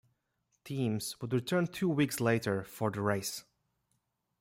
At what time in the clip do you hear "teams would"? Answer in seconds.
0.63-1.31